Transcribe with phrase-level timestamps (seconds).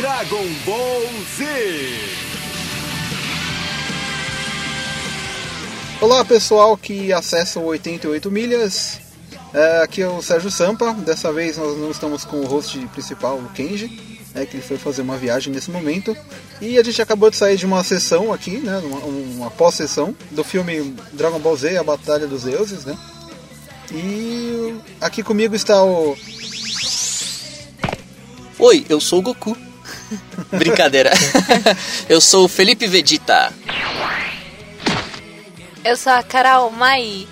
[0.00, 1.02] Dragon Ball
[1.36, 1.44] Z.
[6.00, 8.98] Olá pessoal que acessa o 88 milhas,
[9.52, 10.94] é, aqui é o Sérgio Sampa.
[10.94, 14.78] Dessa vez nós não estamos com o host principal, o Kenji, é, que ele foi
[14.78, 16.16] fazer uma viagem nesse momento.
[16.62, 20.42] E a gente acabou de sair de uma sessão aqui, né, uma, uma pós-sessão do
[20.42, 22.96] filme Dragon Ball Z, A Batalha dos Deuses, né?
[23.92, 26.16] E aqui comigo está o
[28.58, 29.54] Oi, eu sou o Goku.
[30.52, 31.10] Brincadeira.
[32.08, 33.52] eu sou o Felipe Vegeta.
[35.84, 37.26] Eu sou a Carol Mai.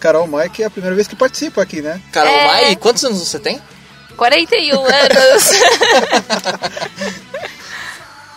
[0.00, 2.00] Carol Mai, que é a primeira vez que participa aqui, né?
[2.12, 2.46] Carol É.
[2.46, 3.60] Mai, quantos anos você tem?
[4.16, 5.50] 41 anos.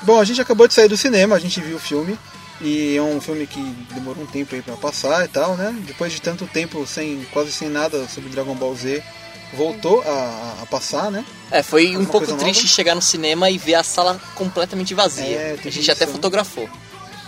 [0.03, 2.17] Bom, a gente acabou de sair do cinema, a gente viu o filme.
[2.59, 3.59] E é um filme que
[3.93, 5.75] demorou um tempo aí pra passar e tal, né?
[5.85, 9.03] Depois de tanto tempo sem quase sem nada sobre Dragon Ball Z,
[9.53, 11.23] voltou a, a passar, né?
[11.51, 12.75] É, foi um Alguma pouco coisa triste nova?
[12.75, 15.25] chegar no cinema e ver a sala completamente vazia.
[15.25, 16.11] É, a gente até isso, né?
[16.13, 16.69] fotografou.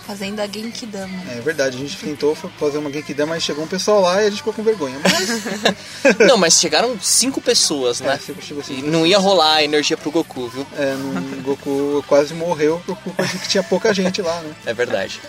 [0.06, 1.22] Fazendo a Genkidama.
[1.30, 4.26] É verdade, a gente tentou fa- fazer uma Genkidama, mas chegou um pessoal lá e
[4.26, 4.98] a gente ficou com vergonha.
[5.02, 8.20] Mas Não, mas chegaram cinco pessoas, é, né?
[8.24, 8.78] chegou, chegou assim.
[8.78, 10.66] E não ia rolar a energia pro Goku, viu?
[10.76, 10.94] É,
[11.38, 14.52] o Goku quase morreu por culpa de que tinha pouca gente lá, né?
[14.66, 15.20] É verdade.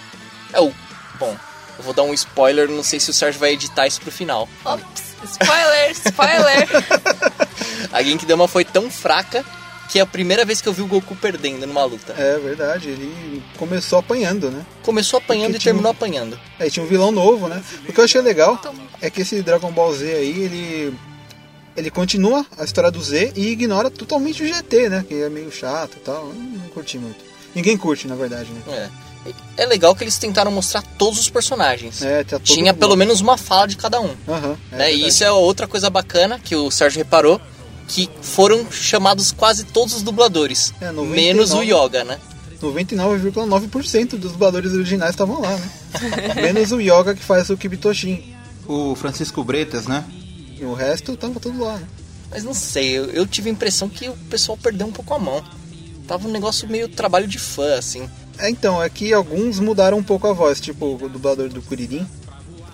[0.52, 0.74] É o.
[1.20, 1.38] Bom,
[1.78, 4.50] eu vou dar um spoiler, não sei se o Sérgio vai editar isso pro final.
[4.66, 6.68] Ops, spoiler, spoiler.
[7.92, 9.44] A Genkidama foi tão fraca
[9.90, 12.14] que é a primeira vez que eu vi o Goku perdendo numa luta.
[12.18, 14.66] É verdade, ele começou apanhando, né?
[14.84, 16.40] Começou apanhando Porque e tinha um- terminou apanhando.
[16.58, 17.62] Aí tinha um vilão novo, né?
[17.88, 18.60] O que eu achei legal
[19.02, 20.94] é que esse Dragon Ball Z aí, ele.
[21.76, 25.06] Ele continua a história do Z e ignora totalmente o GT, né?
[25.08, 26.28] Que é meio chato e tal.
[26.28, 27.24] Eu Não curti muito.
[27.56, 28.62] Ninguém curte, na verdade, né?
[28.68, 28.90] É.
[29.56, 32.02] É legal que eles tentaram mostrar todos os personagens.
[32.02, 34.16] É, tá todo Tinha pelo menos uma fala de cada um.
[34.28, 34.58] Aham.
[34.72, 34.94] é né?
[34.94, 37.40] E isso é outra coisa bacana que o Sérgio reparou,
[37.88, 40.74] que foram chamados quase todos os dubladores.
[40.82, 41.16] É, 99.
[41.16, 42.18] menos o Yoga, né?
[42.62, 45.72] 99,9% dos dubladores originais estavam lá, né?
[46.42, 48.36] Menos o Yoga que faz o Kibitoshin.
[48.68, 50.06] O Francisco Bretas, né?
[50.60, 51.88] E o resto tava tudo lá, né?
[52.30, 55.20] Mas não sei, eu, eu tive a impressão que o pessoal perdeu um pouco a
[55.20, 55.44] mão.
[56.08, 58.08] Tava um negócio meio trabalho de fã, assim.
[58.38, 62.08] É, então, é que alguns mudaram um pouco a voz, tipo o dublador do Kuririn,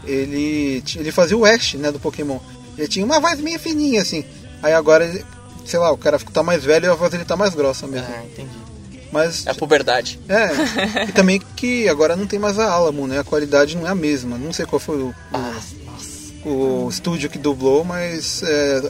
[0.06, 2.40] ele, ele fazia o Ash, né, do Pokémon.
[2.78, 4.24] Ele tinha uma voz meio fininha, assim.
[4.64, 5.26] Aí agora, ele,
[5.66, 8.08] sei lá, o cara tá mais velho e a voz dele tá mais grossa mesmo.
[8.10, 8.50] Ah, entendi.
[9.12, 10.20] Mas, É a puberdade.
[10.28, 13.90] é, e também que agora não tem mais a Alamo, né, a qualidade não é
[13.90, 14.38] a mesma.
[14.38, 15.16] Não sei qual foi o,
[16.46, 18.82] o, o estúdio que dublou, mas é,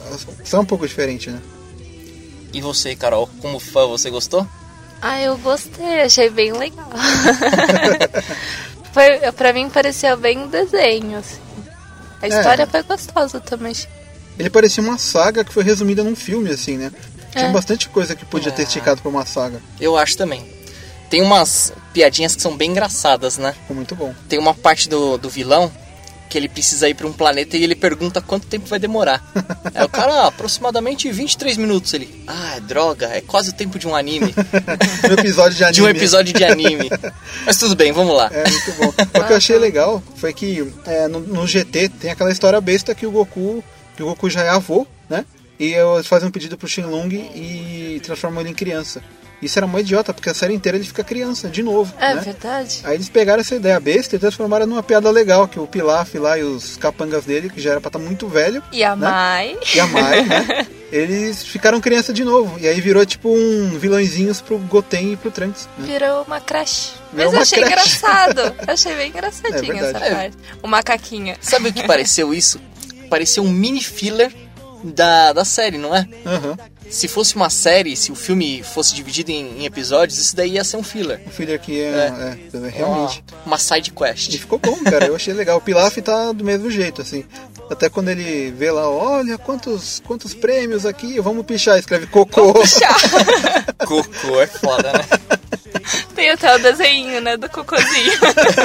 [0.44, 1.40] só um pouco diferente, né.
[2.52, 4.46] E você, Carol, como fã, você gostou?
[5.00, 6.88] Ah, eu gostei, achei bem legal.
[8.92, 11.38] foi, pra mim pareceu bem um desenho, assim.
[12.20, 12.28] A É.
[12.28, 13.72] história foi gostosa também.
[14.38, 16.90] Ele parecia uma saga que foi resumida num filme, assim, né.
[17.32, 17.52] Tinha É.
[17.52, 18.64] bastante coisa que podia ter É.
[18.64, 19.60] esticado pra uma saga.
[19.80, 20.44] Eu acho também.
[21.10, 23.52] Tem umas piadinhas que são bem engraçadas, né?
[23.52, 24.14] Ficou muito bom.
[24.28, 25.70] Tem uma parte do, do vilão
[26.28, 29.22] que ele precisa ir pra um planeta e ele pergunta quanto tempo vai demorar.
[29.74, 31.92] Aí o cara, ah, aproximadamente 23 minutos.
[31.94, 34.34] Ele, ah, droga, é quase o tempo de um anime.
[35.08, 35.74] Um episódio de anime.
[35.74, 36.90] de um episódio de anime.
[37.46, 38.30] Mas tudo bem, vamos lá.
[38.32, 38.88] É, muito bom.
[38.88, 42.94] O que eu achei legal foi que é, no, no GT tem aquela história besta
[42.94, 43.64] que o Goku,
[43.96, 45.24] que o Goku já é avô, né?
[45.58, 49.02] E eles fazem um pedido pro Shenlong e transformam ele em criança.
[49.40, 51.94] Isso era uma idiota, porque a série inteira ele fica criança, de novo.
[52.00, 52.20] É né?
[52.20, 52.80] verdade?
[52.84, 56.36] Aí eles pegaram essa ideia besta e transformaram numa piada legal, que o Pilaf lá
[56.38, 59.06] e os capangas dele, que já era pra estar muito velho, E a Né?
[59.08, 59.56] Mai?
[59.74, 60.66] e a Mai, né?
[60.90, 62.58] Eles ficaram criança de novo.
[62.58, 65.68] E aí virou tipo um vilõezinhos pro Goten e pro Trunks.
[65.76, 65.86] né?
[65.86, 66.94] Virou uma crush.
[67.12, 67.70] Virou Mas eu achei crush.
[67.72, 68.40] engraçado.
[68.66, 70.14] Eu achei bem engraçadinho É essa verdade.
[70.14, 70.36] parte.
[70.62, 71.36] O macaquinho.
[71.42, 72.58] Sabe o que pareceu isso?
[73.10, 74.32] Pareceu um mini filler
[74.82, 76.08] da, da série, não é?
[76.24, 76.56] Aham.
[76.90, 80.64] Se fosse uma série, se o filme fosse dividido em, em episódios, isso daí ia
[80.64, 81.20] ser um filler.
[81.26, 83.22] O filho aqui é, é, é, realmente.
[83.30, 84.32] Uma, uma side quest.
[84.32, 85.06] E ficou bom, cara.
[85.06, 85.58] Eu achei legal.
[85.58, 87.24] O Pilaf tá do mesmo jeito, assim.
[87.70, 91.78] Até quando ele vê lá, olha quantos, quantos prêmios aqui, vamos pichar.
[91.78, 92.54] Escreve cocô.
[93.86, 95.04] Cocô é foda, né?
[96.14, 98.12] Tem até o desenho, né, do cocôzinho.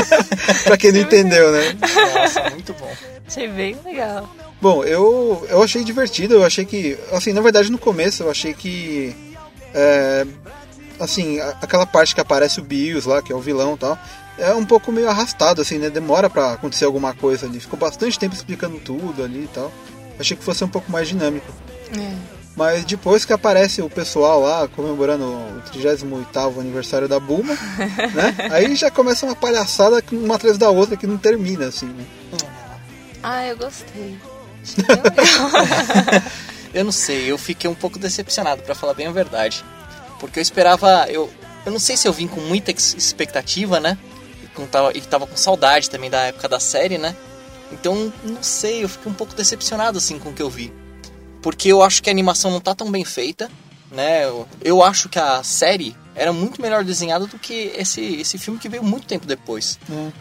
[0.64, 1.78] pra quem não entendeu, né?
[2.16, 2.92] Nossa, muito bom.
[3.28, 4.28] achei bem legal.
[4.64, 6.36] Bom, eu, eu achei divertido.
[6.36, 9.14] Eu achei que, assim, na verdade no começo eu achei que.
[9.74, 10.26] É,
[10.98, 14.00] assim, aquela parte que aparece o Bios lá, que é o vilão e tal.
[14.38, 15.90] É um pouco meio arrastado, assim, né?
[15.90, 17.60] Demora pra acontecer alguma coisa ali.
[17.60, 19.70] Ficou bastante tempo explicando tudo ali e tal.
[20.18, 21.52] Achei que fosse um pouco mais dinâmico.
[22.00, 22.16] É.
[22.56, 27.54] Mas depois que aparece o pessoal lá comemorando o 38 aniversário da Bulma,
[28.16, 28.48] né?
[28.50, 32.06] Aí já começa uma palhaçada uma atrás da outra que não termina, assim, né?
[33.22, 34.18] Ah, eu gostei.
[36.74, 39.64] Eu não sei, eu fiquei um pouco decepcionado, pra falar bem a verdade.
[40.20, 41.06] Porque eu esperava.
[41.08, 41.32] Eu,
[41.66, 43.96] eu não sei se eu vim com muita ex- expectativa, né?
[44.44, 47.16] E, com, tava, e tava com saudade também da época da série, né?
[47.72, 50.74] Então, não sei, eu fiquei um pouco decepcionado assim com o que eu vi.
[51.44, 53.52] Porque eu acho que a animação não tá tão bem feita,
[53.94, 54.24] né?
[54.62, 58.70] Eu, acho que a série era muito melhor desenhada do que esse, esse filme que
[58.70, 59.80] veio muito tempo depois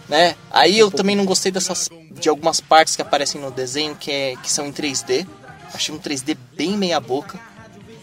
[0.09, 0.35] né?
[0.51, 4.37] Aí eu também não gostei dessas de algumas partes que aparecem no desenho que, é,
[4.37, 5.27] que são em 3D.
[5.75, 7.39] Achei um 3D bem meia boca.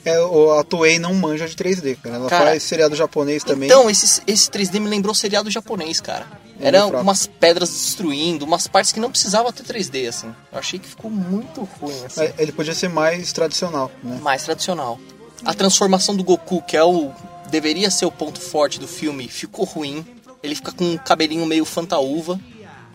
[0.04, 0.16] É,
[0.60, 2.16] a Toei não manja de 3D, cara.
[2.16, 3.70] Ela Cara, faz seriado japonês também.
[3.70, 6.26] Então, esse, esse 3D me lembrou seriado japonês, cara.
[6.60, 7.04] É Era meio fraco.
[7.04, 10.28] umas pedras destruindo, umas partes que não precisava ter 3D, assim.
[10.52, 12.22] Eu achei que ficou muito ruim, assim.
[12.22, 14.20] É, Ele podia ser mais tradicional, né?
[14.22, 15.00] Mais tradicional.
[15.46, 17.12] A transformação do Goku, que é o.
[17.50, 20.06] deveria ser o ponto forte do filme, ficou ruim.
[20.42, 22.40] Ele fica com um cabelinho meio fantaúva,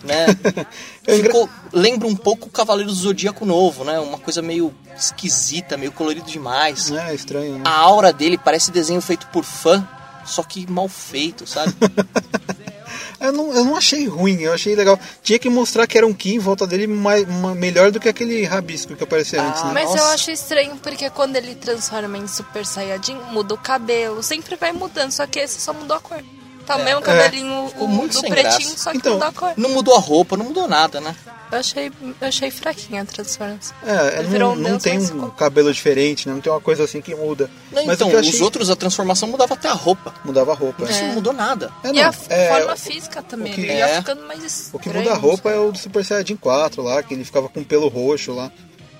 [0.03, 0.27] né?
[1.05, 3.99] Ficou, lembra um pouco o Cavaleiro do Zodíaco novo, né?
[3.99, 6.91] Uma coisa meio esquisita, meio colorido demais.
[6.91, 7.65] É estranho, né?
[7.65, 9.87] A aura dele parece desenho feito por fã,
[10.25, 11.75] só que mal feito, sabe?
[13.27, 14.99] Eu não, eu não achei ruim, eu achei legal.
[15.23, 18.09] Tinha que mostrar que era um Ki em volta dele mais, uma- melhor do que
[18.09, 19.71] aquele rabisco que aparecia Ah, antes, né?
[19.73, 20.15] Mas eu Nossa.
[20.15, 24.23] acho estranho porque quando ele transforma em Super Saiyajin, muda o cabelo.
[24.23, 26.23] Sempre vai mudando, só que esse só mudou a cor.
[26.67, 28.79] Tá o mesmo cabelinho Ficou o- muito do pretinho, graça.
[28.79, 29.53] só que Então, mudou a cor.
[29.57, 31.15] Não mudou a roupa, não mudou nada, né?
[31.53, 33.77] Eu achei, eu achei fraquinha a transformação.
[33.87, 36.35] É, Ele virou não, um não deus, tem um ficou- cabelo diferente, né?
[36.35, 37.49] Não tem uma coisa assim que muda.
[37.71, 38.43] Não, Mas então, eu os achei...
[38.43, 40.13] outros, a transformação mudava até a roupa.
[40.25, 40.85] Mudava a roupa.
[40.85, 41.07] Isso é.
[41.09, 41.71] não mudou nada.
[41.85, 43.97] É, e não, a é, forma o- física também, o que- ele ia é.
[43.99, 44.71] ficando mais estranho.
[44.73, 47.49] O que muda a roupa é o do Super Saiyajin 4 lá, que ele ficava
[47.49, 48.51] com pelo roxo lá.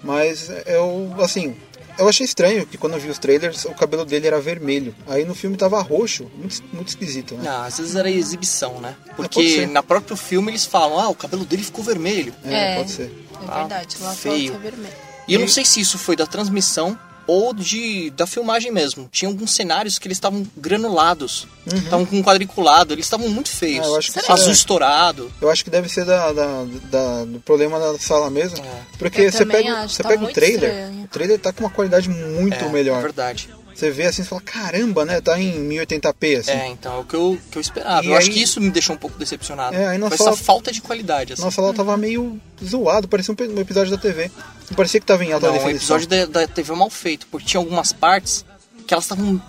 [0.03, 1.57] Mas eu, assim,
[1.99, 4.95] eu achei estranho que quando eu vi os trailers, o cabelo dele era vermelho.
[5.07, 7.43] Aí no filme tava roxo, muito, muito esquisito, né?
[7.45, 8.95] Não, às vezes era exibição, né?
[9.17, 9.69] pode Porque ser.
[9.69, 12.35] na próprio filme eles falam, ah, o cabelo dele ficou vermelho.
[12.45, 12.77] É, É.
[12.77, 13.05] pode ser.
[13.33, 14.53] É Ah, verdade, lá feio.
[14.53, 14.95] fora tá vermelho.
[15.27, 19.09] E eu não sei se isso foi da transmissão ou de da filmagem mesmo.
[19.11, 23.85] Tinha alguns cenários que eles estavam granulados, estavam com quadriculado, eles estavam muito feios.
[23.87, 24.53] Ah, eu acho que Azul é.
[24.53, 25.33] estourado.
[25.41, 28.59] Eu acho que deve ser da, da- da- do problema da sala mesmo.
[28.59, 28.81] É.
[28.99, 31.05] Porque Eu você pega, acho, você tá pega o trailer, estranho.
[31.05, 33.01] o trailer tá com uma qualidade muito É, é melhor.
[33.03, 33.49] verdade.
[33.75, 35.21] Você vê assim e fala, caramba, né?
[35.21, 36.51] Tá em 1080p, assim.
[36.53, 38.05] É, então é o que eu, que eu esperava.
[38.07, 39.77] E eu acho aí- que isso me deixou um pouco decepcionado.
[39.77, 41.43] É, aí Foi sala- essa falta de qualidade, assim.
[41.43, 44.31] Nossa, lá tava meio zoado, parecia um, um episódio da TV.
[44.71, 45.97] Não parecia que tava em alta Não, definição.
[45.97, 48.45] episódio da, da TV é mal feito, porque tinha algumas partes
[48.87, 49.43] que elas estavam.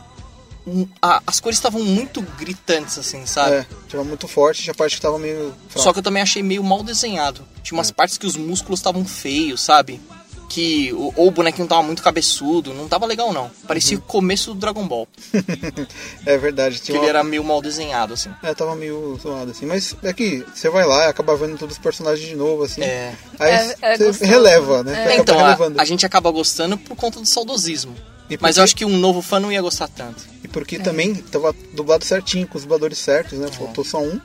[0.68, 3.57] um, a- as cores estavam muito gritantes, assim, sabe?
[3.57, 5.80] É, tava muito forte, tinha parte que tava meio fraca.
[5.83, 7.42] Só que eu também achei meio mal desenhado.
[7.62, 7.80] Tinha É.
[7.80, 10.01] umas partes que os músculos estavam feios, sabe?
[10.50, 13.50] Que o, ou o bonequinho tava muito cabeçudo, não tava legal não.
[13.68, 15.07] Parecia o começo do Dragon Ball,
[16.25, 17.09] É verdade, que tinha ele uma...
[17.09, 18.30] era meio mal desenhado, assim.
[18.44, 19.65] É, tava meio zoado, assim.
[19.65, 22.81] Mas é que você vai lá e acaba vendo todos os personagens de novo, assim.
[22.81, 23.13] É.
[23.39, 24.30] Aí É- é você gostoso.
[24.31, 24.94] releva, né?
[24.94, 25.15] É.
[25.15, 27.95] Você acaba Então, a, a gente acaba gostando por conta do saudosismo.
[28.39, 30.24] Mas eu acho que um novo fã não ia gostar tanto.
[30.44, 33.47] E porque também tava dublado certinho, com os dubladores certos, né?
[33.51, 34.19] Faltou só um.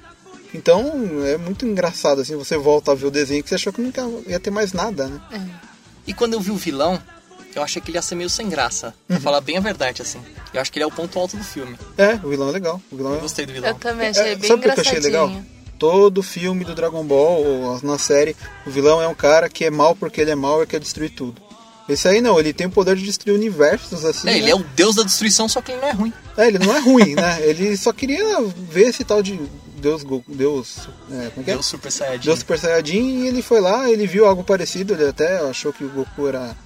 [0.55, 3.81] Então é muito engraçado, assim, você volta a ver o desenho que você achou que
[3.81, 5.21] nunca ia ter mais nada, né?
[6.11, 7.01] E quando eu vi o vilão,
[7.55, 8.93] eu achei que ele ia ser meio sem graça.
[9.07, 9.23] Pra Uhum.
[9.23, 10.19] falar bem a verdade, assim.
[10.53, 11.79] Eu acho que ele é o ponto alto do filme.
[11.97, 12.83] É, o vilão é legal.
[12.91, 13.21] O vilão Eu é...
[13.21, 13.69] gostei do vilão.
[13.69, 15.33] Eu também achei É, bem sabe por que eu achei legal?
[15.79, 18.35] Todo filme do Dragon Ball, ou na série,
[18.67, 21.11] o vilão é um cara que é mal porque ele é mal e quer destruir
[21.11, 21.41] tudo.
[21.89, 24.29] Esse aí não, ele tem o poder de destruir universos, assim.
[24.29, 24.39] É, né?
[24.39, 26.13] ele é o deus da destruição, só que ele não é ruim.
[26.37, 27.39] É, ele não é ruim, né?
[27.47, 29.39] Ele só queria ver esse tal de
[29.81, 30.05] Deus.
[30.29, 30.89] Deus.
[31.11, 31.55] É, como é que é?
[31.55, 32.25] Deus Super Saiyajin.
[32.25, 35.85] Deus Super Saiyajin e ele foi lá, ele viu algo parecido, ele até achou que
[35.85, 36.57] o Goku era.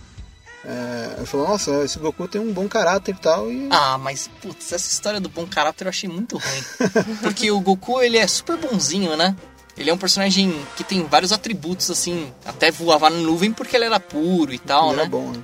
[0.67, 3.51] É, ele falou, nossa, esse Goku tem um bom caráter e tal.
[3.51, 6.65] E Ah, mas putz, essa história do bom caráter eu achei muito ruim.
[7.23, 9.37] Porque o Goku, ele é super bonzinho, né?
[9.77, 13.85] Ele é um personagem que tem vários atributos, assim, até voava na nuvem porque ele
[13.85, 15.03] era puro e tal, ele né?
[15.03, 15.43] é bom, né?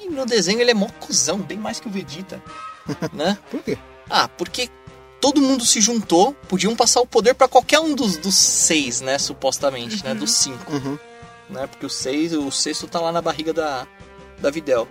[0.00, 2.40] E no desenho ele é mó cuzão, bem mais que o Vegeta,
[3.12, 3.36] né?
[3.50, 3.76] Por quê?
[4.08, 4.70] Ah, porque
[5.24, 9.18] todo mundo se juntou, podiam passar o poder pra qualquer um dos, dos seis, né?
[9.18, 10.14] Supostamente, né?
[10.14, 10.98] Dos cinco, Uhum.
[11.48, 11.66] né?
[11.66, 13.86] Porque o seis, o sexto tá lá na barriga da,
[14.38, 14.86] da Videl.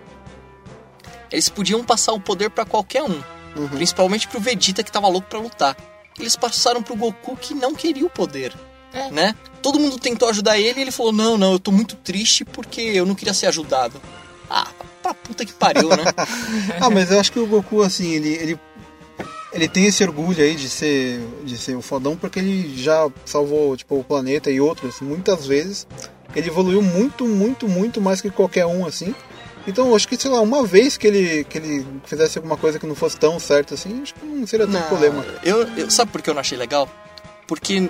[1.30, 3.22] Eles podiam passar o poder pra qualquer um,
[3.54, 3.68] Uhum.
[3.68, 5.76] principalmente pro Vegeta que tava louco pra lutar.
[6.18, 8.52] Eles passaram pro Goku que não queria o poder,
[8.92, 9.12] É.
[9.12, 9.36] né?
[9.62, 12.80] Todo mundo tentou ajudar ele e ele falou: "Não, não, eu tô muito triste porque
[12.80, 14.02] eu não queria ser ajudado".
[14.50, 14.66] Ah,
[15.00, 16.04] pra puta que pariu, né?
[16.80, 18.60] Ah, mas eu acho que o Goku, assim, ele, ele,
[19.54, 23.76] ele tem esse orgulho aí de ser, de ser o fodão porque ele já salvou,
[23.76, 25.86] tipo, o planeta e outros muitas vezes.
[26.34, 29.14] Ele evoluiu muito, muito, muito mais que qualquer um, assim.
[29.66, 32.86] Então, acho que, sei lá, uma vez que ele, que ele fizesse alguma coisa que
[32.86, 35.24] não fosse tão certo assim, acho que não seria Não, problema.
[35.42, 36.86] Eu, eu- sabe por que eu não achei legal?
[37.46, 37.88] Porque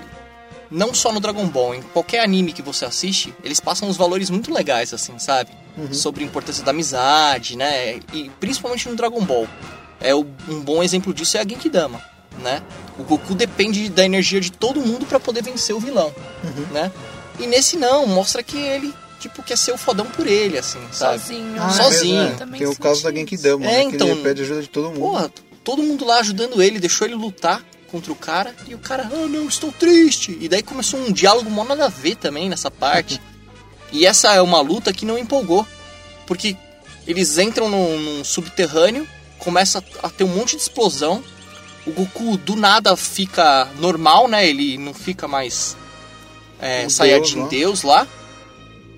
[0.71, 4.29] não só no Dragon Ball, em qualquer anime que você assiste, eles passam uns valores
[4.29, 5.49] muito legais, assim, sabe?
[5.91, 7.99] sobre a importância da amizade, né?
[8.13, 9.45] E principalmente no Dragon Ball.
[9.99, 12.01] É o- um bom exemplo disso é a Genkidama,
[12.41, 12.61] né?
[12.97, 16.13] O Goku depende da energia de todo mundo pra poder vencer o vilão,
[16.71, 16.91] né?
[17.39, 21.19] E nesse não, mostra que ele tipo quer ser o fodão por ele, assim, sabe?
[21.19, 21.55] Sozinho.
[21.59, 22.35] Ah, é Sozinho.
[22.37, 23.11] Também Tem o caso da.
[23.11, 23.89] Genkidama, É, né?
[23.89, 24.99] Que então- ele pede ajuda de todo mundo.
[24.99, 25.31] Porra,
[25.63, 29.27] todo mundo lá ajudando ele, deixou ele lutar contra o cara e o cara, ah
[29.27, 30.37] não, estou triste.
[30.39, 33.19] E daí começou um diálogo mó nada a ver também nessa parte.
[33.91, 35.65] e essa é uma luta que não empolgou.
[36.27, 36.55] Porque
[37.07, 39.07] eles entram num, num subterrâneo,
[39.39, 41.23] começa a ter um monte de explosão.
[41.85, 44.47] O Goku do nada fica normal, né?
[44.47, 45.77] Ele não fica mais
[46.59, 48.07] é, O Saiyajin Deus Deus lá.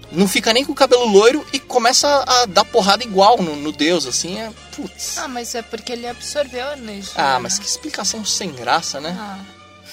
[0.09, 3.73] Não fica nem com o cabelo loiro e começa a dar porrada igual no, no
[3.73, 4.49] Deus, assim, é.
[4.73, 5.17] Putz.
[5.17, 7.13] Ah, mas é porque ele absorveu a energia.
[7.17, 9.17] Ah, mas que explicação sem graça, né?
[9.19, 9.39] Ah,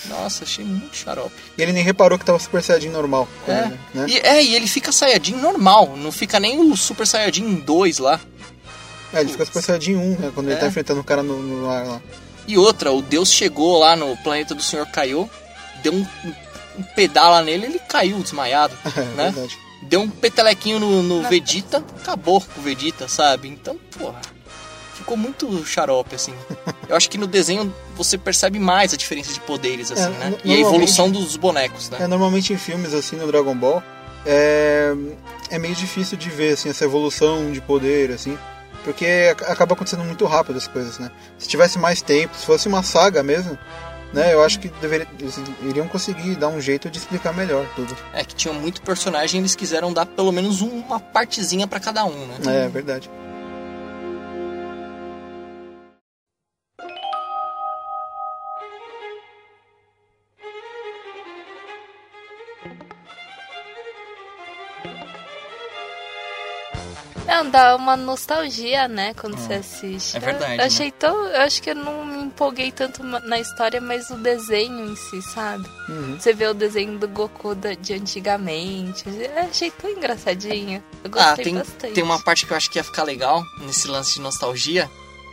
[0.09, 1.35] Nossa, achei muito xarope.
[1.59, 3.29] E ele nem reparou que tava Super Saiyajin normal.
[3.49, 3.53] É.
[3.53, 3.79] Né?
[3.93, 4.07] né?
[4.09, 8.21] E, é, e ele fica Saiyajin normal, não fica nem o Super Saiyajin 2 lá.
[9.15, 10.33] É, ele fica Super Saiyajin 1, né?
[10.35, 10.59] Quando ele É.
[10.61, 12.01] tá enfrentando o cara no, no ar lá.
[12.47, 15.29] E outra, o Deus chegou lá no planeta do Senhor Kaiô,
[15.83, 16.07] deu um,
[16.79, 19.31] um pedala nele, ele caiu desmaiado, É, né?
[19.31, 19.59] verdade.
[19.83, 23.49] Deu um petelequinho no, no Na- Vegeta, acabou com o Vegeta, sabe?
[23.49, 24.21] Então, porra,
[24.95, 26.35] ficou muito xarope, assim.
[26.89, 30.35] Eu acho que no desenho você percebe mais a diferença de poderes, assim, É, né?
[30.45, 31.99] E a evolução dos bonecos, né?
[32.01, 33.83] É, normalmente em filmes assim no Dragon Ball
[34.27, 34.95] é,
[35.51, 38.39] é meio difícil de ver assim, essa evolução de poder, assim.
[38.85, 41.11] Porque ac- acaba acontecendo muito rápido as coisas, né?
[41.39, 43.59] Se tivesse mais tempo, se fosse uma saga mesmo,
[44.13, 44.33] né?
[44.35, 47.97] Eu acho que deveria, eles iriam conseguir dar um jeito de explicar melhor tudo.
[48.13, 52.27] É que tinha muito personagem, eles quiseram dar pelo menos uma partezinha pra cada um,
[52.27, 52.37] né?
[52.65, 53.11] É verdade.
[67.27, 70.17] Não, dá uma nostalgia, né, quando você assiste.
[70.17, 70.65] é verdade, Eu, né?
[70.65, 71.27] achei tão.
[71.27, 75.23] Eu acho que eu não me empolguei tanto na história, mas no desenho em si,
[75.23, 75.67] sabe?
[75.89, 76.17] Uhum.
[76.21, 79.05] Você vê o desenho do Goku da- de antigamente.
[79.09, 80.83] Eu achei tão engraçadinho.
[81.03, 81.93] Eu Ah, gostei tem, bastante.
[81.95, 84.91] tem uma parte que eu acho que ia ficar legal nesse lance de nostalgia,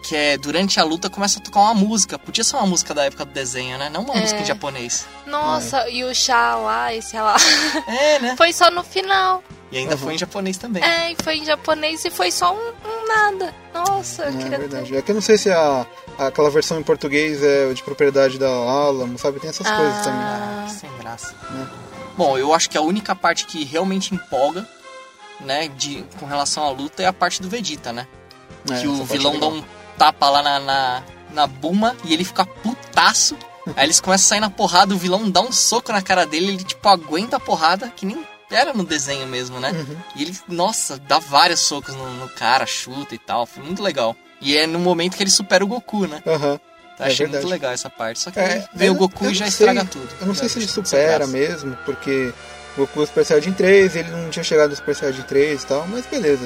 [0.08, 2.18] que é durante a luta começa a tocar uma música.
[2.18, 3.90] Podia ser uma música da época do desenho, né?
[3.90, 4.22] Não uma É.
[4.22, 5.06] música em japonês.
[5.28, 7.36] Nossa, e o chá lá, esse lá.
[7.88, 8.36] É, né?
[8.38, 9.44] Foi só no final.
[9.72, 9.98] E ainda Uhum.
[10.02, 10.84] foi em japonês também.
[10.84, 13.56] É, e foi em japonês e foi só um, um nada.
[13.74, 14.96] Nossa, eu É queria verdade.
[14.98, 15.86] É que eu não sei se a,
[16.18, 19.40] aquela versão em português é de propriedade da Alamo, sabe?
[19.40, 19.78] Tem essas Ah.
[19.78, 20.20] coisas também.
[20.22, 21.34] Ah, sem graça.
[21.52, 21.68] Né?
[22.18, 24.68] Bom, eu acho que a única parte que realmente empolga,
[25.40, 28.08] né, de, com relação à luta é a parte do Vegeta, né?
[28.70, 29.64] É, que o parte vilão é dá um
[29.98, 33.38] tapa lá na, na, na Buma e ele fica putaço.
[33.78, 36.48] Aí eles começam a sair na porrada, o vilão dá um soco na cara dele,
[36.50, 39.72] ele tipo aguenta a porrada, que nem era no desenho mesmo, né?
[39.72, 39.96] Uhum.
[40.16, 44.16] E ele, nossa, dá vários socos no, no cara, chuta e tal, foi muito legal.
[44.42, 46.22] E é no momento que ele supera o Goku, né?
[46.26, 46.60] Aham.
[46.94, 47.44] Então, É achei verdade.
[47.46, 48.20] muito legal essa parte.
[48.20, 50.08] Só que É, o Goku e já sei- estraga tudo.
[50.20, 52.34] Eu não sei se ele supera mesmo, porque
[52.76, 55.88] o Goku Super Saiyajin 3, ele não tinha chegado no Super Saiyajin 3 e tal,
[55.88, 56.46] mas beleza.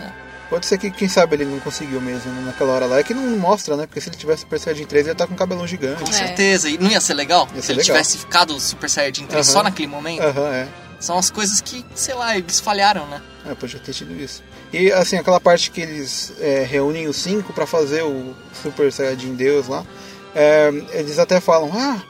[0.00, 0.22] É.
[0.48, 2.98] Pode ser que, quem sabe, ele não conseguiu mesmo naquela hora lá.
[2.98, 3.86] É que não mostra, né?
[3.86, 6.02] Porque se ele tivesse Super Saiyajin 3, ele ia estar com um cabelão gigante.
[6.04, 6.12] Com É.
[6.12, 6.68] certeza.
[6.68, 7.48] E não ia ser legal?
[7.54, 7.96] Ia se ser ele legal.
[7.96, 9.52] tivesse ficado Super Saiyajin 3 Aham.
[9.54, 10.22] só naquele momento?
[10.22, 10.68] Aham, é.
[11.02, 13.20] São as coisas que, sei lá, eles falharam, né?
[13.44, 14.40] É, podia ter tido isso.
[14.72, 18.32] E assim, aquela parte que eles é, reúnem os cinco pra fazer o
[18.62, 19.84] Super Saiyajin Deus lá,
[20.32, 22.00] é, eles até falam, ah,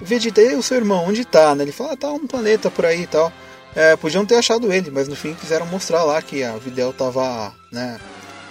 [0.00, 1.56] Vegeta, e o seu irmão, onde tá?
[1.56, 1.64] Né?
[1.64, 3.32] Ele fala, ah, tá um planeta por aí e tal.
[3.74, 7.52] É, podiam ter achado ele, mas no fim quiseram mostrar lá que a Videl tava,
[7.72, 7.98] né,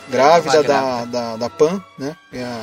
[0.10, 1.12] grávida Tava da, grávida.
[1.12, 2.18] da, da Pan, né?
[2.34, 2.62] É a,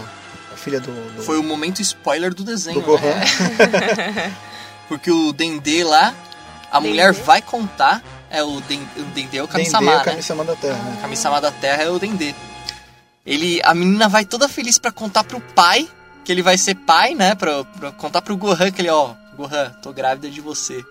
[0.52, 4.36] a filha do, do, Foi o momento spoiler do desenho, do né?
[4.86, 6.14] Porque o Dendê lá,
[6.72, 6.88] a Dendê?
[6.88, 10.04] mulher vai contar, é o, Den, o Dendê é o Dendê, Kami-sama, a né?
[10.04, 10.78] Kami-sama da Terra.
[10.82, 10.98] né?
[11.00, 12.34] Kami-sama da Terra é o Dendê.
[13.24, 15.88] Ele, a menina vai toda feliz pra contar pro pai,
[16.24, 17.34] que ele vai ser pai, né?
[17.34, 20.82] Pra, pra contar pro Gohan que ele, ó, Gohan, tô grávida de você.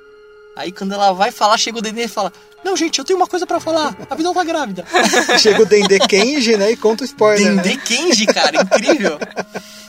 [0.56, 2.32] Aí quando ela vai falar, chega o Dendê e fala:
[2.64, 3.96] Não, gente, eu tenho uma coisa pra falar.
[4.10, 4.86] A Vidal tá grávida.
[5.40, 6.72] Chega o Dendê Kenji, né?
[6.72, 7.54] E conta o spoiler.
[7.56, 7.62] né?
[7.64, 9.18] Dendê Kenji, cara, incrível.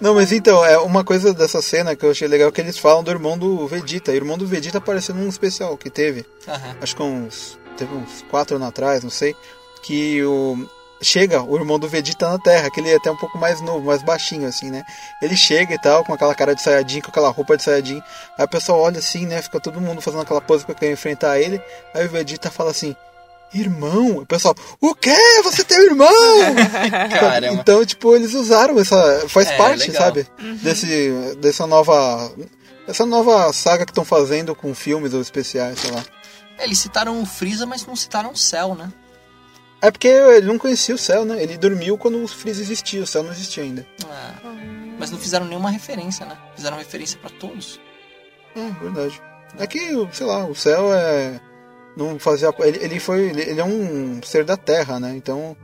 [0.00, 2.78] Não, mas então, é uma coisa dessa cena que eu achei legal é que eles
[2.78, 4.12] falam do irmão do Vegeta.
[4.12, 6.76] O irmão do Vegeta apareceu num especial que teve, Aham.
[6.80, 7.58] acho que uns.
[7.76, 9.34] Teve uns quatro anos atrás, não sei.
[9.82, 10.68] Que o.
[11.00, 13.86] Chega o irmão do Vegeta na Terra, que ele é até um pouco mais novo,
[13.86, 14.82] mais baixinho, assim, né?
[15.22, 18.02] Ele chega e tal, com aquela cara de Saiyajin, com aquela roupa de Saiyajin.
[18.36, 19.40] Aí o pessoal olha assim, né?
[19.40, 21.62] Fica todo mundo fazendo aquela pose pra querer enfrentar ele.
[21.94, 22.96] Aí o Vegeta fala assim:
[23.54, 24.18] Irmão?
[24.18, 25.16] O pessoal, o quê?
[25.42, 26.08] Você tem um irmão?
[27.10, 27.54] Caramba.
[27.60, 29.26] Então, tipo, eles usaram essa.
[29.28, 30.02] Faz É, parte, legal.
[30.02, 30.26] sabe?
[30.62, 32.30] Desse, dessa nova.
[32.86, 36.02] Essa nova saga que estão fazendo com filmes ou especiais, sei lá.
[36.58, 38.92] É, eles citaram o Freeza, mas não citaram o Cell, né?
[39.80, 41.40] É porque ele não conhecia o céu, né?
[41.42, 43.86] Ele dormiu quando o Freeza existia, o céu não existia ainda.
[44.10, 44.34] Ah,
[44.98, 46.36] mas não fizeram nenhuma referência, né?
[46.56, 47.78] Fizeram referência pra todos.
[48.56, 49.22] É, verdade.
[49.58, 49.78] É que,
[50.12, 51.40] sei lá, o céu é.
[51.98, 52.54] Não fazia.
[52.60, 53.28] Ele, ele foi.
[53.30, 55.14] Ele, ele é um ser da Terra, né?
[55.16, 55.56] Então.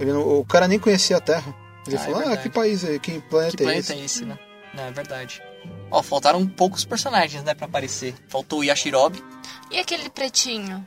[0.00, 1.54] Ele não- o cara nem conhecia a Terra.
[1.86, 2.42] Ele Ah, é falou, ah, verdade.
[2.42, 4.02] que país é, que planeta Que é planeta esse?
[4.02, 4.36] é esse, né?
[4.74, 5.40] Não, é verdade.
[5.90, 8.14] Ó, faltaram poucos personagens, né, pra aparecer.
[8.28, 9.22] Faltou o Yashirobe.
[9.70, 10.86] E aquele pretinho?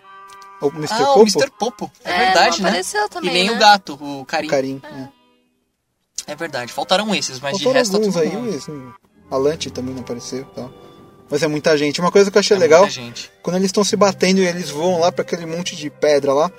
[0.62, 0.94] O Mr.
[0.94, 1.20] ah, Popo?
[1.20, 1.52] o Mr.
[1.58, 1.92] Popo.
[2.04, 2.70] É, verdade, não né?
[2.70, 3.56] apareceu também, e nem né?
[3.56, 4.48] o gato, o Karim.
[4.50, 4.82] Karim.
[4.84, 5.08] é.
[6.34, 6.72] É verdade.
[6.74, 8.92] Faltaram esses, mas Faltaram de resto tá alguns tudo aí, mas hum,
[9.32, 10.72] a Lante também não apareceu e tal.
[11.30, 12.02] Mas é muita gente.
[12.02, 13.32] Uma coisa que eu achei É legal, muita gente.
[13.44, 16.52] quando eles estão se batendo e eles voam lá pra aquele monte de pedra lá,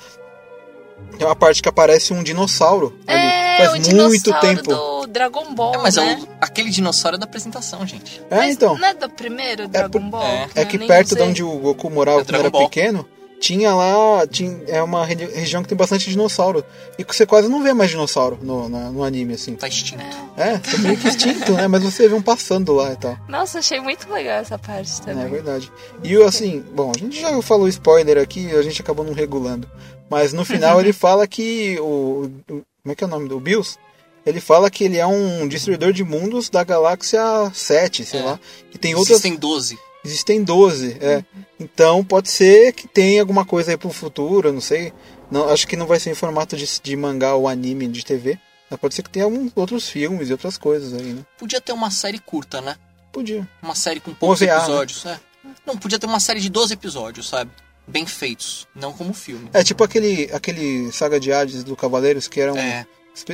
[1.18, 3.18] tem uma parte que aparece um dinossauro ali.
[3.18, 4.62] É, Faz o muito dinossauro tempo.
[4.74, 6.18] do Dragon Ball, É, mas é né?
[6.22, 8.22] o- aquele dinossauro é da apresentação, gente.
[8.30, 8.78] É, Mas então.
[8.78, 10.22] Não é do primeiro Dragon por- Ball?
[10.24, 10.48] é.
[10.54, 13.06] É que perto de onde o Goku morava É quando era pequeno,
[13.40, 14.26] tinha lá.
[14.26, 16.64] Tinha, é uma regi- região que tem bastante dinossauro.
[16.99, 19.54] E que você quase não vê mais dinossauro no, na- no anime, assim.
[19.56, 20.04] Tá extinto.
[20.37, 21.66] É, tá meio que extinto, né?
[21.66, 23.16] Mas você vê um passando lá e tal.
[23.28, 25.28] Nossa, achei muito legal essa parte É também.
[25.30, 25.73] verdade.
[26.04, 29.68] E o assim, bom, a gente já falou spoiler aqui, a gente acabou não regulando.
[30.09, 33.40] Mas no final ele fala que o, o- Como é que é o nome do
[33.40, 33.78] Bills?
[34.26, 37.23] Ele fala que ele é um destruidor de mundos da galáxia
[37.54, 38.23] 7, sei É.
[38.23, 38.40] lá.
[38.70, 39.12] Que tem outras.
[39.12, 39.78] Existem 12.
[40.04, 41.25] Existem 12, é.
[41.59, 44.92] Então pode ser que tenha alguma coisa aí pro futuro, não sei.
[45.30, 48.38] Não, acho que não vai ser em formato de, de mangá ou anime de TV.
[48.71, 51.23] Mas pode ser que tenha alguns outros filmes e outras coisas aí, né?
[51.37, 52.76] Podia ter uma série curta, né?
[53.12, 53.47] Podia.
[53.61, 54.59] Uma série com poucos OVA, né?
[54.59, 55.07] episódios.
[55.07, 55.21] É.
[55.66, 57.50] Não, podia ter uma série de 12 episódios, sabe?
[57.87, 58.69] Bem feitos.
[58.75, 59.50] Não como filme.
[59.52, 62.59] É tipo aquele, aquele saga de Hades do Cavaleiros que era um.
[62.59, 62.87] É.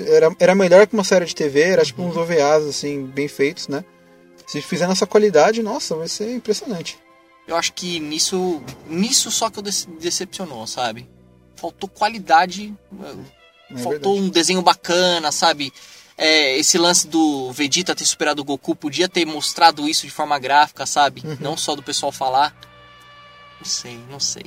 [0.07, 3.69] Era, era melhor que uma série de TV, era tipo uns OVAs, assim, bem feitos,
[3.69, 3.85] né?
[4.47, 6.99] Se fizer nessa qualidade, nossa, vai ser impressionante.
[7.47, 8.63] Eu acho que nisso.
[8.87, 11.09] Nisso só que eu dece- decepcionou, sabe?
[11.57, 12.75] Faltou qualidade.
[13.71, 14.21] É faltou verdade.
[14.21, 15.73] um desenho bacana, sabe?
[16.19, 20.39] É, esse lance do Vegeta ter superado o Goku podia ter mostrado isso de forma
[20.39, 21.23] gráfica, sabe?
[21.25, 21.37] Uhum.
[21.41, 22.57] Não só do pessoal falar.
[23.61, 24.45] Não sei, não sei.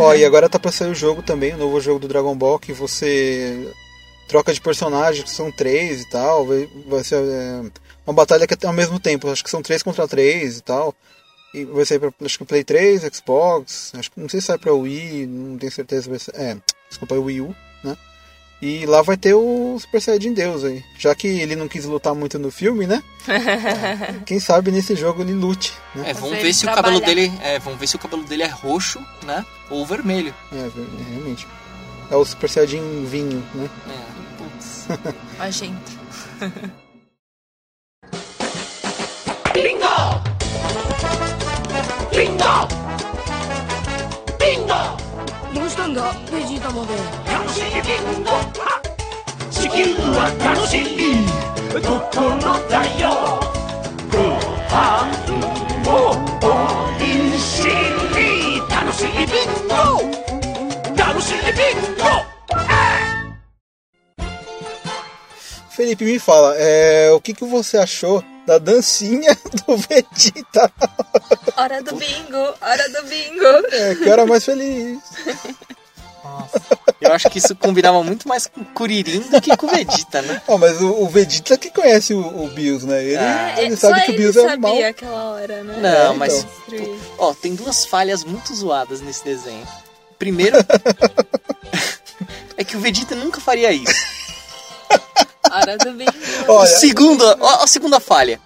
[0.00, 2.58] Ó, e agora tá pra sair o jogo também, o novo jogo do Dragon Ball,
[2.58, 3.72] que você
[4.28, 6.44] troca de personagens, que são três e tal.
[6.46, 7.62] Vai, vai ser é,
[8.06, 10.94] uma batalha que é ao mesmo tempo, acho que são três contra três e tal.
[11.54, 14.58] E vai sair pra acho que Play 3, Xbox, acho que não sei se sai
[14.58, 16.10] pra Wii, não tenho certeza.
[16.10, 16.56] Vai ser, é,
[16.88, 17.96] desculpa, Wii U, né?
[18.60, 20.82] E lá vai ter o Super Saiyajin Deus aí.
[20.98, 23.00] Já que ele não quis lutar muito no filme, né?
[24.26, 26.10] Quem sabe nesse jogo ele lute, né?
[26.10, 27.32] É, vamos ver se o cabelo dele.
[27.40, 29.46] É, vamos ver se o cabelo dele é roxo, né?
[29.70, 30.34] Ou vermelho.
[30.52, 31.46] É, é, realmente.
[32.10, 33.70] É o Super Saiyajin vinho, né?
[33.88, 34.88] É, putz.
[42.43, 42.67] Magenta.
[45.55, 46.93] どうしたんだベジータまで
[47.31, 48.81] 楽しいビンゴは
[49.49, 51.25] 地球は楽しい
[51.71, 53.39] ところだよ
[54.11, 54.17] ご
[54.67, 54.75] 飯
[55.85, 55.89] も
[56.43, 56.51] お
[57.01, 57.71] いしい
[58.69, 59.73] 楽しいビンゴ
[60.97, 62.03] 楽しいビンゴ
[65.71, 70.70] Felipe, me fala, é, o que, que você achou da dancinha do Vegeta?
[71.56, 73.44] Hora do bingo, hora do bingo.
[73.72, 74.98] É, que era mais feliz.
[76.22, 76.62] Nossa.
[77.00, 80.22] Eu acho que isso combinava muito mais com o Kuririn do que com o Vegeta,
[80.22, 80.40] né?
[80.48, 83.04] Ó, mas o, o Vegeta que conhece o, o Bills, né?
[83.04, 83.54] Ele, Ah.
[83.58, 84.84] ele É, sabe que o Bills é o sabia mal.
[84.84, 85.78] aquela hora, né?
[85.80, 86.46] Não, É, mas.
[86.72, 86.98] então.
[87.18, 89.66] Ó, tem duas falhas muito zoadas nesse desenho.
[90.18, 90.56] Primeiro.
[92.56, 94.23] é que o Vegeta nunca faria isso.
[95.50, 96.52] Hora do.
[96.52, 98.40] Olha, Segunda, ó, a segunda falha.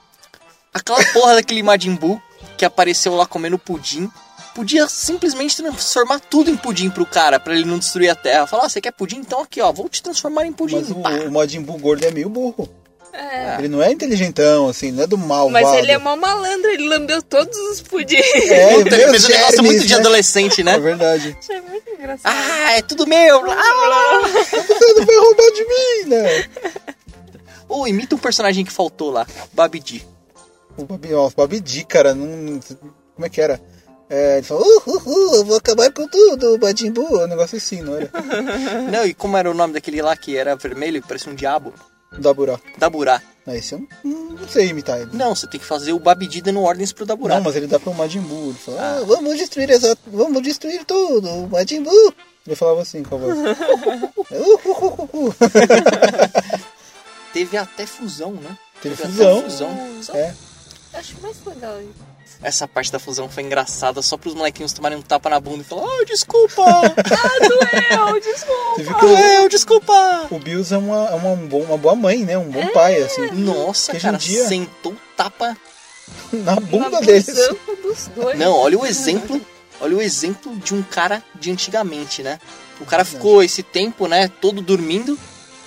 [0.73, 2.21] Aquela porra daquele Majin Buu
[2.57, 4.11] que apareceu lá comendo pudim.
[4.55, 8.47] Podia simplesmente transformar tudo em pudim pro cara, pra ele não destruir a terra.
[8.47, 9.19] Falar, ah, você quer pudim?
[9.19, 10.77] Então aqui, ó, vou te transformar em pudim.
[10.77, 11.11] mas o, Pá.
[11.11, 12.69] o Majin Buu gordo é meio burro.
[13.13, 13.57] É.
[13.59, 15.49] Ele não é inteligentão, assim, não é do mal.
[15.51, 18.21] Mas ele é mó malandro, ele lambeu todos os pudins.
[18.35, 20.01] É, ele fez um negócio germes, muito de né?
[20.01, 20.79] adolescente, É né?
[20.79, 21.37] verdade.
[21.39, 22.33] Achei muito engraçado.
[22.35, 23.43] Ah, é tudo meu!
[23.43, 23.57] blá.
[23.57, 26.49] Você não vai roubar de mim, né?
[27.69, 30.07] Ô, imita um personagem que faltou lá, Babidi.
[30.77, 32.61] O Babi, ó, o Babidi, cara, não.
[33.15, 33.61] Como é que era?
[34.09, 37.59] É, ele falou, uh, uh, uh, eu vou acabar com tudo, Majin Buu, um negócio
[37.59, 38.11] assim, não era?
[38.91, 41.75] Não, e como era o nome daquele lá que era vermelho e parecia um diabo?
[42.13, 42.59] Daburá.
[42.79, 43.23] Daburá.
[43.47, 45.11] Ah, esse eu não, não sei imitar ele.
[45.13, 47.37] Não, você tem que fazer o Babidi dando ordens pro Daburá.
[47.37, 48.51] Não, mas ele dá pro Majin Buu.
[48.51, 52.15] Ele fala, ah, vamos destruir essa, vamos destruir tudo, o Majin Buu.
[52.47, 53.39] Ele falava assim com a voz.
[57.33, 58.57] Teve até fusão, né?
[58.83, 59.43] Teve até fusão.
[59.43, 60.17] fusão.
[60.17, 60.35] É,
[60.95, 62.18] Acho mais legal isso.
[62.43, 65.65] Essa parte da fusão foi engraçada só pros molequinhos tomarem um tapa na bunda e
[65.65, 66.65] falar, oh, desculpa!
[67.49, 69.01] Doeu, desculpa.
[69.01, 70.27] Doeu, desculpa!
[70.31, 72.39] o Bills é uma, é uma, uma boa mãe, né?
[72.39, 73.31] Um bom pai, assim.
[73.33, 75.57] Nossa, em cara, dia- sentou tapa.
[76.33, 77.27] Na bunda Uma deles.
[77.83, 78.39] dos dois.
[78.39, 79.41] Não, olha o exemplo.
[79.81, 82.39] Olha o exemplo de um cara de antigamente, né?
[82.81, 85.19] O cara ficou esse tempo, né, todo dormindo.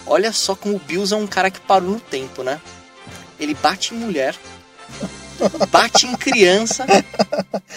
[0.06, 2.60] Olha só como o Bills é um cara que parou no tempo, né?
[3.40, 4.36] Ele bate em mulher,
[5.70, 6.86] bate em criança,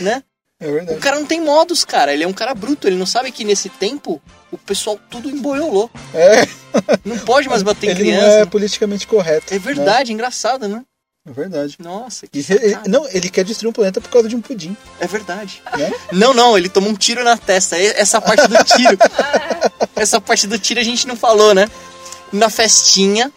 [0.00, 0.22] né?
[0.60, 1.00] É O verdade.
[1.00, 2.12] cara não tem modos, cara.
[2.14, 2.86] Ele é um cara bruto.
[2.86, 4.22] Ele não sabe que nesse tempo
[4.52, 5.90] o pessoal tudo emboiolou.
[6.14, 6.46] É,
[7.04, 8.38] Não pode mais bater em ele não criança.
[8.38, 9.52] é politicamente correto.
[9.52, 10.76] É verdade, engraçado, né?
[10.76, 10.82] né?
[11.26, 11.76] É verdade.
[11.80, 15.06] Nossa, que ele- não, ele quer destruir um planeta por causa de um pudim, É
[15.06, 15.62] verdade.
[15.76, 15.90] né?
[16.12, 17.76] Não, não, ele tomou um tiro na testa.
[17.78, 18.96] Essa parte do tiro.
[19.96, 21.68] essa parte do tiro a gente não falou, né?
[22.32, 23.32] Na festinha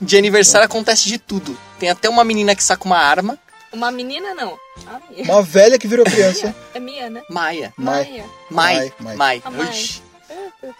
[0.00, 1.56] de aniversário acontece de tudo.
[1.78, 3.38] Tem até uma menina que saca uma arma.
[3.72, 4.58] Uma menina não.
[4.86, 5.24] A minha.
[5.24, 6.54] Uma velha que virou criança.
[6.74, 7.22] É minha, né?
[7.28, 7.72] Maia.
[7.76, 8.04] Mai.
[8.04, 8.24] Maia.
[8.50, 8.76] Mai.
[8.76, 9.16] Mai, Mai.
[9.16, 9.42] Mai.
[9.44, 9.68] A Mai.
[9.68, 10.02] Oxi.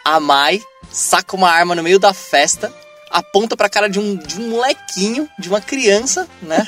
[0.04, 2.72] A Mai saca uma arma no meio da festa,
[3.10, 6.64] aponta pra cara de um, de um molequinho, de uma criança, né?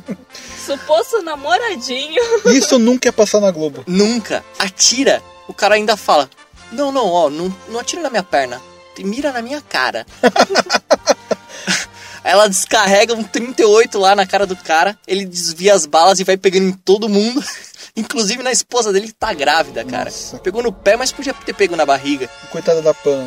[0.64, 2.22] Suposto namoradinho.
[2.46, 3.84] Isso nunca ia passar na Globo.
[3.86, 4.44] Nunca.
[4.58, 5.22] Atira.
[5.48, 6.28] O cara ainda fala:
[6.72, 8.60] Não, não, ó, não, não atira na minha perna.
[8.98, 10.06] Mira na minha cara.
[12.26, 14.98] Ela descarrega um 38 lá na cara do cara.
[15.06, 17.42] Ele desvia as balas e vai pegando em todo mundo.
[17.96, 20.06] Inclusive na esposa dele que tá grávida, cara.
[20.06, 20.38] Nossa.
[20.38, 22.28] Pegou no pé, mas podia ter pego na barriga.
[22.50, 23.26] Coitada da Pan.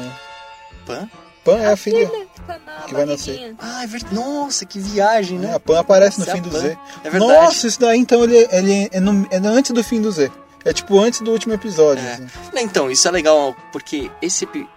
[0.86, 1.10] Pan?
[1.44, 2.08] Pan é a filha.
[2.08, 3.56] Que tá na Que vai barriguinha.
[3.58, 4.14] Ah, é verdade.
[4.16, 5.56] Nossa, que viagem, né?
[5.56, 6.60] A Pan aparece no Essa é fim a do Pan.
[6.60, 6.78] Z.
[7.06, 7.32] É verdade.
[7.34, 10.30] Nossa, isso daí então ele, ele é, no- é antes do fim do Z.
[10.66, 12.04] É tipo antes do último episódio.
[12.06, 12.14] É.
[12.16, 12.28] assim.
[12.58, 14.68] Então, isso é legal porque esse epi-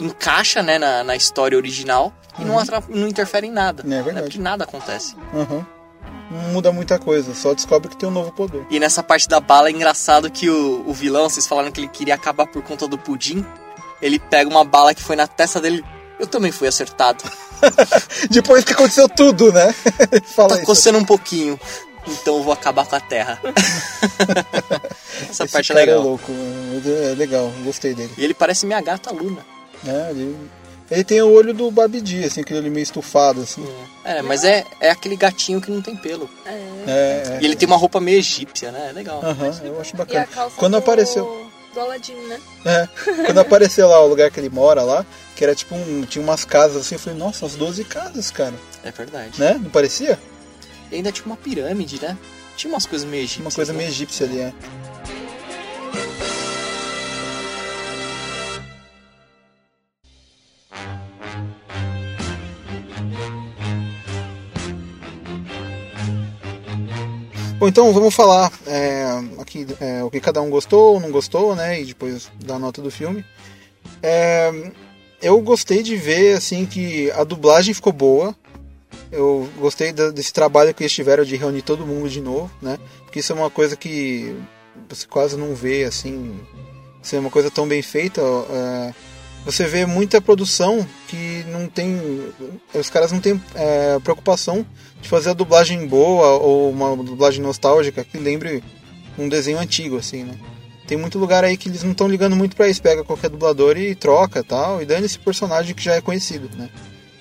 [0.00, 3.82] encaixa né, na, na história original e não, atra- não interfere em nada.
[3.84, 3.92] Uhum.
[3.92, 4.14] É verdade.
[4.16, 5.14] Né, porque nada acontece.
[5.34, 5.66] Aham.
[6.30, 8.64] Não muda muita coisa, só descobre que tem um novo poder.
[8.70, 11.88] E nessa parte da bala é engraçado que o, o vilão, vocês falaram que ele
[11.88, 13.44] queria acabar por conta do pudim.
[14.00, 15.84] Ele pega uma bala que foi na testa dele.
[16.20, 17.24] Eu também fui acertado.
[18.30, 19.74] Depois que aconteceu tudo, né?
[20.24, 20.64] Fala Tá isso.
[20.66, 21.58] coçando um pouquinho.
[22.06, 23.38] Então eu vou acabar com a terra.
[25.28, 26.00] Essa Esse parte é cara legal.
[26.00, 28.12] é louco, é legal, gostei dele.
[28.16, 29.44] E ele parece minha gata Luna.
[29.86, 30.36] É, ele,
[30.90, 33.64] ele tem o olho do Babidi, assim, aquele olho meio estufado, assim.
[34.04, 36.28] É, mas é, é aquele gatinho que não tem pelo.
[36.44, 36.50] É.
[36.50, 36.52] É,
[36.86, 37.38] é.
[37.40, 38.88] E ele tem uma roupa meio egípcia, né?
[38.90, 39.20] É legal.
[39.24, 40.26] Aham, eu acho E a bacana.
[40.26, 40.78] calça Quando do...
[40.78, 41.46] apareceu.
[41.72, 42.40] Do Aladdin, né?
[42.64, 42.88] É,
[43.26, 46.02] quando apareceu lá o lugar que ele mora lá, que era tipo um.
[46.02, 48.54] Tinha umas casas assim, eu falei, nossa, as 12 casas, cara.
[48.82, 49.38] É verdade.
[49.38, 49.58] Né?
[49.62, 50.18] Não parecia?
[50.90, 52.16] E ainda tinha uma pirâmide, né?
[52.56, 53.46] Tinha umas coisas meio egípcias.
[53.46, 53.78] Uma coisa né?
[53.78, 54.52] meio egípcia ali, é.
[67.60, 69.04] Bom, então vamos falar é,
[69.38, 71.78] aqui é, o que cada um gostou ou não gostou, né?
[71.82, 73.22] E depois da nota do filme.
[74.02, 74.50] É,
[75.20, 78.34] eu gostei de ver assim que a dublagem ficou boa.
[79.12, 82.78] Eu gostei da- desse trabalho que eles tiveram de reunir todo mundo de novo, né?
[83.04, 84.34] Porque isso é uma coisa que
[84.88, 86.40] você quase não vê assim,
[87.02, 88.22] ser uma coisa tão bem feita.
[88.22, 88.94] é,
[89.44, 91.98] você vê muita produção que não tem,
[92.74, 94.66] os caras não têm é, preocupação
[95.00, 98.62] de fazer a dublagem boa ou uma dublagem nostálgica que lembre
[99.18, 100.34] um desenho antigo, assim, né?
[100.86, 103.78] Tem muito lugar aí que eles não estão ligando muito pra isso, pega qualquer dublador
[103.78, 106.68] e troca tal, e dane esse personagem que já é conhecido, né?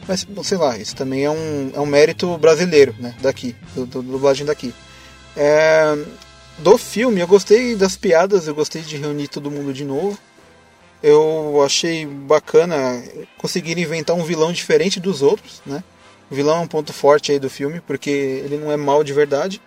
[0.07, 3.13] Mas, sei lá, isso também é um, é um mérito brasileiro, né?
[3.21, 4.73] Daqui, do, do dublagem daqui.
[5.37, 5.95] É,
[6.57, 10.17] do filme, eu gostei das piadas, eu gostei de reunir todo mundo de novo.
[11.01, 13.01] Eu achei bacana
[13.37, 15.83] conseguir inventar um vilão diferente dos outros, né?
[16.29, 19.13] O vilão é um ponto forte aí do filme, porque ele não é mal de
[19.13, 19.61] verdade.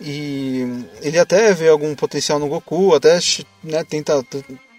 [0.00, 0.66] E
[1.02, 3.18] ele até vê algum potencial no Goku, até
[3.62, 4.24] né, tenta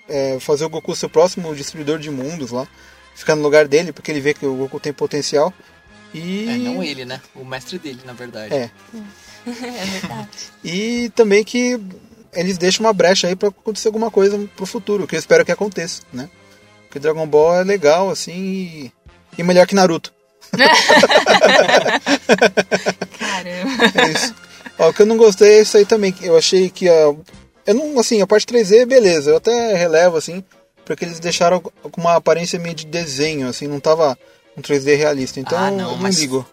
[0.09, 2.67] é, fazer o Goku seu próximo destruidor de mundos lá.
[3.15, 5.53] Ficar no lugar dele, porque ele vê que o Goku tem potencial.
[6.13, 6.47] E...
[6.49, 7.21] É, não ele, né?
[7.35, 8.53] O mestre dele, na verdade.
[8.53, 8.69] É.
[9.43, 10.29] É verdade.
[10.63, 11.79] E também que
[12.33, 15.51] eles deixam uma brecha aí pra acontecer alguma coisa pro futuro, que eu espero que
[15.51, 16.29] aconteça, né?
[16.87, 18.91] Porque Dragon Ball é legal, assim, e,
[19.37, 20.13] e melhor que Naruto.
[23.19, 23.83] Caramba.
[23.95, 24.35] É isso.
[24.79, 26.11] Ó, o que eu não gostei é isso aí também.
[26.11, 27.13] que Eu achei que a.
[27.65, 30.43] Eu não, assim, a parte 3D, beleza, eu até relevo, assim,
[30.83, 34.17] porque eles deixaram com uma aparência meio de desenho, assim, não tava
[34.57, 35.39] um 3D realista.
[35.39, 36.45] Então Ah, eu não, não mas- ligo.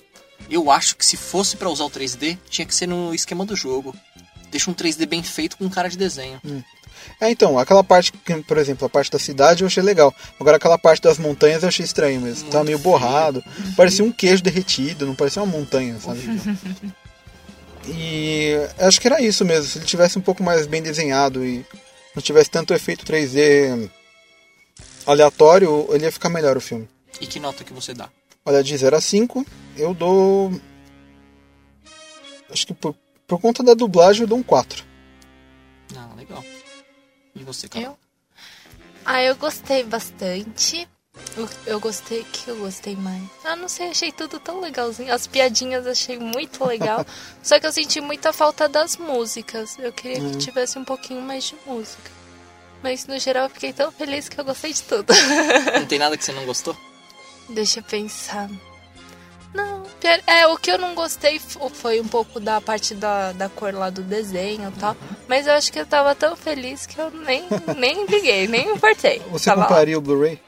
[0.50, 3.56] Eu acho que se fosse pra usar o 3D, tinha que ser no esquema do
[3.56, 3.94] jogo.
[4.50, 6.40] Deixa um 3D bem feito com cara de desenho.
[7.20, 10.14] É, então, aquela parte, que, por exemplo, a parte da cidade eu achei legal.
[10.38, 12.50] Agora aquela parte das montanhas eu achei estranho mesmo.
[12.50, 13.42] Tava meio borrado.
[13.76, 16.20] Parecia um queijo derretido, não parecia uma montanha, sabe?
[17.90, 19.64] E acho que era isso mesmo.
[19.64, 21.64] Se ele tivesse um pouco mais bem desenhado e
[22.14, 23.90] não tivesse tanto efeito 3D
[25.06, 26.88] aleatório, ele ia ficar melhor o filme.
[27.20, 28.10] E que nota que você dá?
[28.44, 29.44] Olha, de 0 a 5,
[29.76, 30.52] eu dou.
[32.50, 32.94] Acho que por,
[33.28, 34.84] por conta da dublagem eu dou um 4.
[35.94, 36.42] Ah, legal.
[37.34, 37.90] E você, Carol?
[37.90, 37.98] Eu?
[39.04, 40.88] Ah, eu gostei bastante.
[41.36, 43.22] Eu, eu gostei que eu gostei mais.
[43.44, 45.12] Ah, não sei, achei tudo tão legalzinho.
[45.12, 47.04] As piadinhas achei muito legal.
[47.42, 49.76] Só que eu senti muita falta das músicas.
[49.78, 52.10] Eu queria que tivesse um pouquinho mais de música.
[52.82, 55.12] Mas no geral eu fiquei tão feliz que eu gostei de tudo.
[55.74, 56.76] Não tem nada que você não gostou?
[57.50, 58.48] Deixa eu pensar.
[59.54, 63.48] Não, pior- é, o que eu não gostei foi um pouco da parte da, da
[63.48, 64.96] cor lá do desenho e tal.
[65.26, 67.44] Mas eu acho que eu tava tão feliz que eu nem,
[67.76, 69.20] nem liguei, nem importei.
[69.30, 69.66] Você Tava lá.
[69.66, 70.40] compraria o Blu-ray?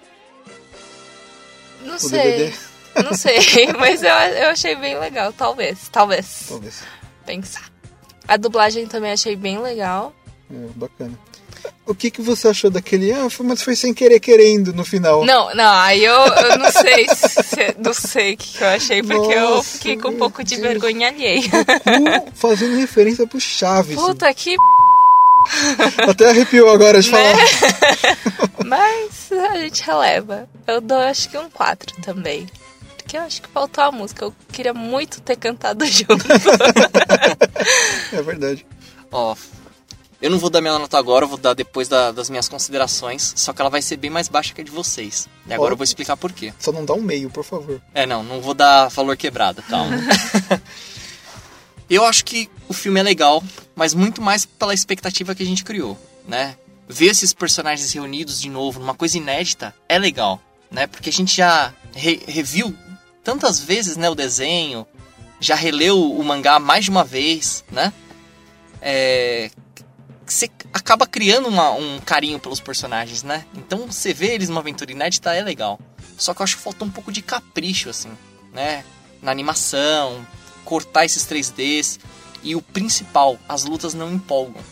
[1.83, 2.21] Não o sei.
[2.23, 2.57] DVD?
[3.05, 6.47] Não sei, mas eu, eu achei bem legal, talvez, talvez.
[6.49, 6.83] Talvez.
[7.25, 7.71] Pensar.
[8.29, 10.13] A dublagem também achei bem legal.
[10.53, 11.19] É, bacana.
[11.87, 13.13] O que, que você achou daquele.
[13.13, 15.25] Ah, foi- mas foi sem querer querendo no final.
[15.25, 19.03] Não, não, aí eu, eu não sei se, não sei o que que eu achei,
[19.03, 20.69] porque eu Nossa, fiquei com um pouco de Deus.
[20.69, 21.43] vergonha alheia.
[21.51, 23.97] Goku fazendo referência pro Chaves.
[23.97, 24.55] Puta que
[26.09, 27.19] Até arrepiou agora de Né?
[27.35, 28.17] falar.
[28.65, 30.49] Mas a gente releva.
[30.67, 32.47] Eu dou acho que um 4 também.
[32.97, 34.25] Porque eu acho que faltou a música.
[34.25, 36.25] Eu queria muito ter cantado junto.
[38.13, 38.67] É verdade.
[39.13, 39.35] Ó,
[40.21, 43.33] eu não vou dar minha nota agora, eu vou dar depois da- das minhas considerações,
[43.37, 45.29] só que ela vai ser bem mais baixa que a de vocês.
[45.47, 45.73] E agora Ó.
[45.73, 46.53] eu vou explicar por quê.
[46.59, 47.81] Só não dá um meio, por favor.
[47.95, 49.97] É, não, não vou dar valor quebrado, calma.
[51.89, 53.43] eu acho que o filme é legal,
[53.75, 56.57] mas muito mais pela expectativa que a gente criou, né?
[56.89, 60.87] Ver esses personagens reunidos de novo numa coisa inédita é legal, né?
[60.87, 62.75] Porque a gente já re- reviu
[63.23, 64.87] tantas vezes, né, o desenho,
[65.39, 67.93] já releu o mangá mais de uma vez, né?
[68.81, 69.51] É,
[70.33, 73.45] você acaba criando uma- um carinho pelos personagens, né?
[73.55, 75.79] Então você vê eles numa aventura inédita é legal.
[76.17, 78.11] Só que eu acho que faltou um pouco de capricho, assim,
[78.53, 78.85] né?
[79.23, 80.27] Na animação,
[80.65, 81.99] cortar esses 3Ds.
[82.43, 84.63] E o principal, as lutas não empolgam.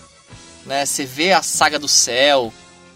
[0.64, 0.86] Né?
[0.86, 2.52] Você vê a saga do céu,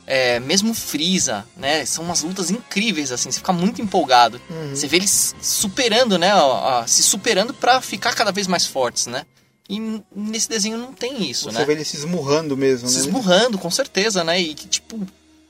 [0.07, 1.85] é, mesmo Freeza, né?
[1.87, 4.41] São umas lutas incríveis, assim, você fica muito empolgado.
[4.75, 6.35] Você vê eles superando, né?
[6.35, 9.25] ó, ó, se superando pra ficar cada vez mais fortes, né?
[9.73, 11.65] E nesse desenho não tem isso, Você né?
[11.65, 13.01] vê ele se esmurrando mesmo, se né?
[13.01, 14.39] esmurrando, com certeza, né?
[14.39, 15.01] E que tipo,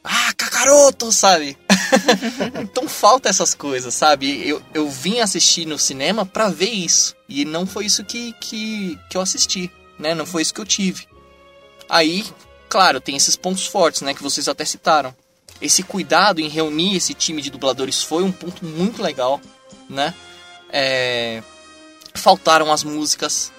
[0.04, 1.58] ah, Kakaroto, sabe?
[2.62, 4.48] então falta essas coisas, sabe?
[4.48, 7.16] Eu, eu vim assistir no cinema pra ver isso.
[7.28, 10.14] E não foi isso que, que, que eu assisti, né?
[10.14, 11.08] Não foi isso que eu tive.
[11.88, 12.24] Aí,
[12.68, 14.14] claro, tem esses pontos fortes, né?
[14.14, 15.12] Que vocês até citaram.
[15.61, 19.40] Esse cuidado em reunir esse time de dubladores foi um ponto muito legal,
[19.90, 20.14] né?
[20.70, 21.42] É,
[22.14, 23.50] Faltaram as músicas,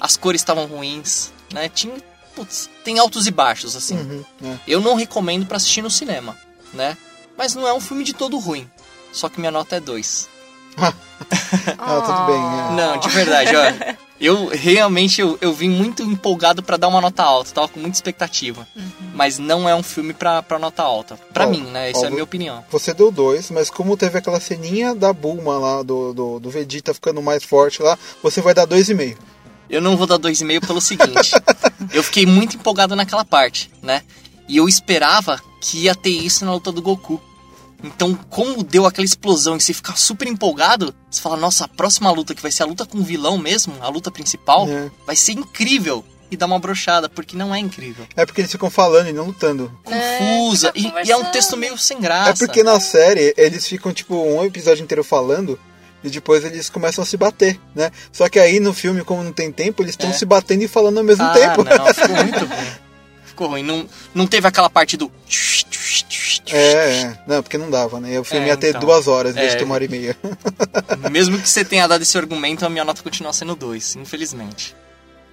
[0.00, 1.68] as cores estavam ruins, né?
[1.68, 1.94] Tinha,
[2.34, 3.96] putz, tem altos e baixos, assim.
[3.96, 4.56] Uhum, é.
[4.66, 6.36] Eu não recomendo pra assistir no cinema,
[6.72, 6.96] né?
[7.36, 8.68] Mas não é um filme de todo ruim.
[9.12, 10.28] Só que minha nota é 2.
[11.78, 12.36] Ah, tudo bem.
[12.36, 12.76] é.
[12.86, 13.94] Não, de verdade, ó.
[14.20, 17.96] Eu realmente eu, eu vim muito empolgado pra dar uma nota alta, tava com muita
[17.96, 18.66] expectativa.
[19.14, 21.18] Mas não é um filme pra, pra nota alta.
[21.32, 21.90] Pra Ó, mim, né?
[21.90, 22.64] Isso ó, é a minha opinião.
[22.70, 26.92] Você deu dois, mas como teve aquela ceninha da Bulma lá, do, do, do Vegeta
[26.94, 29.18] ficando mais forte lá, você vai dar dois e meio.
[29.68, 31.32] Eu não vou dar 2,5 pelo seguinte.
[31.92, 34.02] eu fiquei muito empolgado naquela parte, né?
[34.48, 37.20] E eu esperava que ia ter isso na luta do Goku.
[37.82, 42.10] Então, como deu aquela explosão e você fica super empolgado, você fala, nossa, a próxima
[42.10, 44.90] luta, que vai ser a luta com o vilão mesmo, a luta principal, É.
[45.06, 46.04] vai ser incrível.
[46.28, 48.04] E dá uma brochada, porque não é incrível.
[48.16, 49.70] É porque eles ficam falando e não lutando.
[49.84, 50.72] Confusa.
[50.74, 52.30] fica e, e é um texto meio sem graça.
[52.30, 55.56] É porque na série eles ficam tipo um episódio inteiro falando
[56.04, 57.90] e depois eles começam a se bater, né?
[58.12, 60.12] Só que aí no filme, como não tem tempo, eles estão É.
[60.12, 61.64] se batendo e falando ao mesmo ah, tempo.
[61.64, 62.66] não, ficou muito ruim.
[63.24, 63.62] Ficou ruim.
[63.62, 65.10] Não, não teve aquela parte do...
[66.52, 67.18] É, é.
[67.26, 68.18] Não, porque não dava, né?
[68.20, 68.80] O filme É, ia ter então.
[68.80, 70.16] duas horas, em vez de ter uma hora e meia.
[71.10, 74.74] Mesmo que você tenha dado esse argumento, a minha nota continua sendo 2, infelizmente.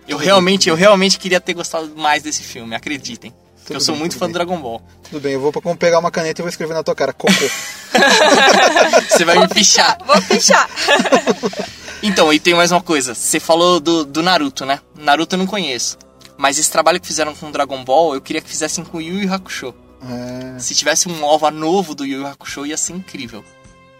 [0.08, 3.34] Eu realmente, eu realmente queria ter gostado mais desse filme, acreditem.
[3.66, 4.32] Tudo eu sou bem, muito fã bem.
[4.32, 4.82] do Dragon Ball.
[5.04, 7.14] Tudo bem, eu vou pegar uma caneta e vou escrever na tua cara.
[7.14, 7.34] Cocô.
[9.10, 9.98] Você vai me pichar.
[10.06, 10.70] Vou pichar.
[12.06, 13.16] Então, e tem mais uma coisa.
[13.16, 14.82] Você falou do, do Naruto, né?
[14.94, 15.98] Naruto eu não conheço.
[16.36, 19.02] Mas esse trabalho que fizeram com o Dragon Ball, eu queria que fizessem com o
[19.02, 19.74] Yu Yu Hakusho.
[20.06, 23.42] É, Se tivesse um OVA novo do Yu Yu Hakusho, ia ser incrível.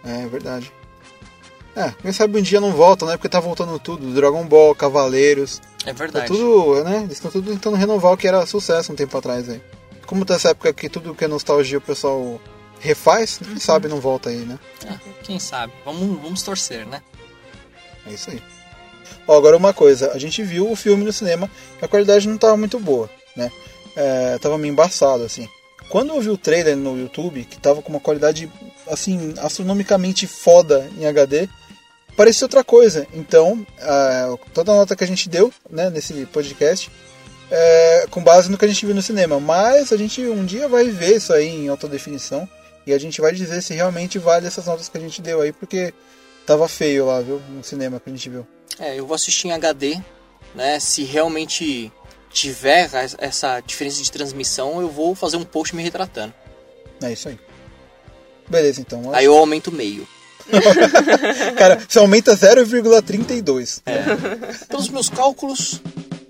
[0.04, 0.70] é verdade.
[1.76, 3.16] É, quem sabe um dia não volta, né?
[3.16, 4.14] Porque tá voltando tudo.
[4.14, 5.60] Dragon Ball, Cavaleiros.
[5.84, 6.28] É Tá verdade.
[6.28, 6.98] tudo, né?
[6.98, 9.60] Eles estão tudo tentando renovar o que era sucesso um tempo atrás aí.
[10.06, 12.40] Como tá essa época que tudo que é nostalgia o pessoal
[12.78, 14.58] refaz, quem sabe não volta aí, né?
[14.86, 15.72] Ah, quem sabe?
[15.84, 17.02] Vamos, vamos torcer, né?
[18.06, 18.42] É isso aí.
[19.26, 22.56] Ó, agora uma coisa, a gente viu o filme no cinema, a qualidade não tava
[22.56, 23.50] muito boa, né?
[23.96, 25.48] É, tava meio embaçado, assim.
[25.88, 28.50] Quando eu vi o trailer no YouTube, que tava com uma qualidade,
[28.86, 31.48] assim, astronomicamente foda em HD,
[32.16, 33.06] parecia outra coisa.
[33.12, 36.90] Então, é, toda a nota que a gente deu, né, nesse podcast,
[37.50, 39.38] é, com base no que a gente viu no cinema.
[39.40, 42.48] Mas a gente um dia vai ver isso aí em alta definição
[42.86, 45.52] e a gente vai dizer se realmente vale essas notas que a gente deu aí,
[45.52, 45.92] porque
[46.46, 48.46] tava feio lá, viu, no cinema que a gente viu.
[48.78, 49.98] É, eu vou assistir em HD,
[50.54, 50.78] né?
[50.80, 51.92] Se realmente
[52.30, 56.34] tiver essa diferença de transmissão, eu vou fazer um post me retratando.
[57.02, 57.38] É isso aí.
[58.48, 59.14] Beleza, então.
[59.14, 60.06] Aí eu aumento meio.
[61.56, 63.82] Cara, você aumenta 0,32.
[63.86, 64.66] É.
[64.66, 65.80] Pelos meus cálculos,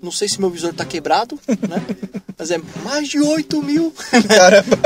[0.01, 1.81] não sei se meu visor tá quebrado, né?
[2.37, 3.93] Mas é mais de 8 mil.
[4.27, 4.77] Caramba.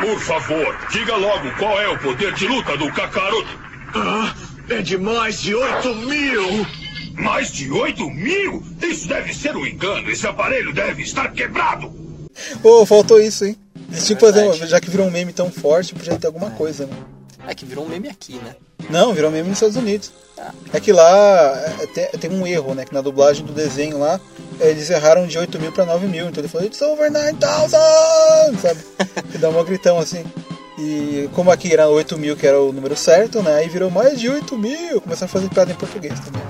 [0.00, 3.58] Por favor, diga logo qual é o poder de luta do Kakaroto.
[3.94, 4.34] Ah,
[4.70, 6.66] é de mais de 8 mil.
[7.14, 8.62] Mais de 8 mil?
[8.80, 10.10] Isso deve ser um engano.
[10.10, 11.88] Esse aparelho deve estar quebrado.
[12.62, 13.56] Ô, oh, faltou isso, hein?
[14.06, 14.24] tipo,
[14.66, 16.96] já que virou um meme tão forte, podia ter alguma coisa, né?
[17.46, 18.54] É que virou um meme aqui, né?
[18.90, 20.12] Não, virou meme nos Estados Unidos.
[20.38, 20.52] Ah.
[20.72, 22.84] É que lá é, tem, tem, um erro, né?
[22.84, 24.20] Que na dublagem do desenho lá,
[24.60, 26.28] eles erraram de 8 mil pra 9 mil.
[26.28, 28.80] Então ele falou, it's over 9,000, sabe?
[29.34, 30.24] E dá um gritão assim.
[30.78, 33.56] E como aqui era 8 mil, que era o número certo, né?
[33.56, 35.00] Aí virou mais de 8 mil.
[35.00, 36.42] Começaram a fazer piada em português também.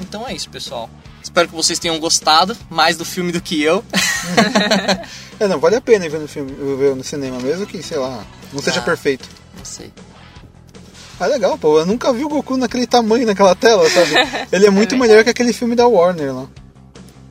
[0.00, 0.90] Então é isso, pessoal.
[1.22, 3.84] Espero que vocês tenham gostado mais do filme do que eu.
[5.40, 8.22] é, não, vale a pena ver no filme, ver no cinema, mesmo que, sei lá,
[8.52, 9.26] não seja ah, perfeito.
[9.56, 9.90] Não sei.
[11.18, 11.78] Ah, legal, pô.
[11.78, 14.10] Eu nunca vi o Goku naquele tamanho naquela tela, sabe?
[14.52, 16.46] Ele é muito é melhor que aquele filme da Warner lá.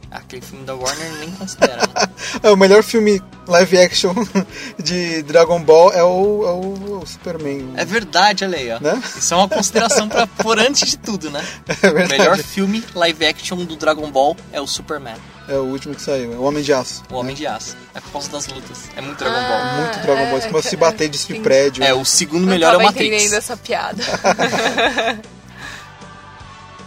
[0.09, 1.77] Aquele filme da Warner nem considera.
[1.77, 2.09] Né?
[2.41, 4.13] é, o melhor filme live action
[4.81, 7.73] de Dragon Ball é o, é o, o Superman.
[7.77, 8.79] É verdade, olha aí, ó.
[8.79, 8.99] Né?
[9.17, 11.45] Isso é uma consideração pra por antes de tudo, né?
[11.67, 12.15] É verdade.
[12.15, 15.17] O melhor filme live action do Dragon Ball é o Superman.
[15.49, 17.03] É o último que saiu, é o Homem de Aço.
[17.11, 17.39] O Homem né?
[17.39, 17.75] de Aço.
[17.95, 18.83] É por causa das lutas.
[18.95, 19.41] É muito Dragon Ball.
[19.41, 20.41] Ah, muito Dragon Ball.
[20.41, 21.83] Começam a se bater de prédio.
[21.83, 23.31] É, o segundo melhor é o Matrix.
[23.31, 24.03] Eu essa piada.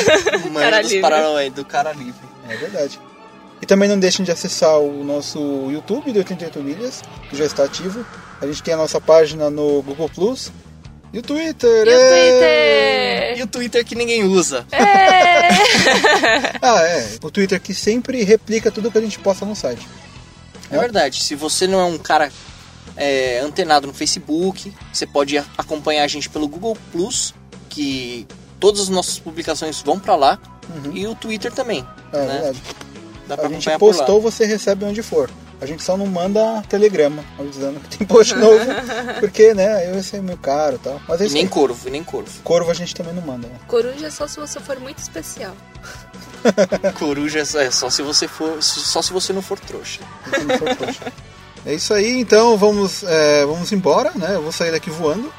[0.51, 1.01] Manjo cara dos livre.
[1.01, 2.27] Paranauê, do cara livre.
[2.47, 2.99] É verdade.
[3.63, 5.39] E também não deixem de acessar o nosso
[5.71, 8.05] YouTube do 88 Milhas, que já está ativo.
[8.41, 10.51] A gente tem a nossa página no Google Plus.
[11.13, 11.87] E o Twitter!
[11.87, 11.93] E é...
[11.93, 13.37] o Twitter!
[13.37, 14.65] E o Twitter que ninguém usa.
[14.69, 15.32] É.
[16.61, 17.17] ah, é.
[17.21, 19.87] O Twitter que sempre replica tudo que a gente posta no site.
[20.71, 21.23] É, é verdade.
[21.23, 22.31] Se você não é um cara
[22.95, 27.33] é, antenado no Facebook, você pode acompanhar a gente pelo Google Plus,
[27.69, 28.27] que
[28.59, 30.39] todas as nossas publicações vão para lá.
[30.69, 30.95] Uhum.
[30.95, 31.85] E o Twitter também.
[32.11, 32.33] É, né?
[32.33, 32.61] verdade.
[33.27, 35.29] Dá pra a gente postou, você recebe onde for.
[35.63, 38.65] A gente só não manda telegrama avisando que tem post novo,
[39.21, 41.01] porque, né, aí vai ser meio caro e tal.
[41.07, 42.29] Mas e nem corvo, nem corvo.
[42.43, 43.55] Corvo a gente também não manda, né?
[43.65, 45.55] Coruja é só se você for muito especial.
[46.99, 48.61] Coruja é só se você for.
[48.61, 50.01] Só se você não for trouxa.
[50.45, 51.13] Não for trouxa.
[51.65, 54.35] É isso aí, então vamos, é, vamos embora, né?
[54.35, 55.31] Eu vou sair daqui voando.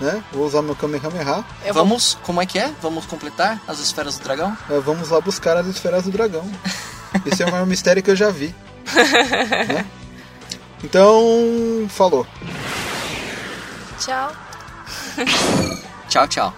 [0.00, 0.22] Né?
[0.32, 1.44] Vou usar meu Kamehameha.
[1.72, 2.72] Vamos, como é que é?
[2.80, 4.56] Vamos completar as esferas do dragão?
[4.70, 6.48] É, vamos lá buscar as esferas do dragão.
[7.26, 8.54] Esse é o maior mistério que eu já vi.
[8.84, 9.86] Né?
[10.84, 12.26] Então, falou.
[13.98, 14.32] Tchau.
[16.10, 16.54] tchau, tchau.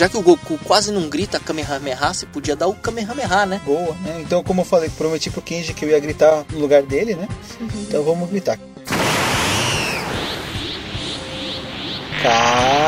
[0.00, 3.60] Já que o Goku quase não grita Kamehameha, você podia dar o Kamehameha, né?
[3.66, 4.22] Boa, né?
[4.24, 7.28] Então, como eu falei, prometi pro Kenji que eu ia gritar no lugar dele, né?
[7.60, 7.68] Uhum.
[7.82, 8.58] Então vamos gritar.
[12.22, 12.80] Kamehameha.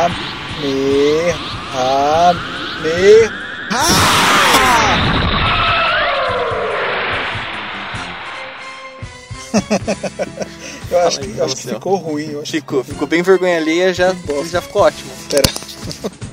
[10.90, 12.42] eu acho, que, acho que ficou ruim.
[12.46, 14.16] ficou, ficou bem vergonha alheia, já,
[14.50, 15.10] já ficou ótimo.
[15.28, 15.50] Pera.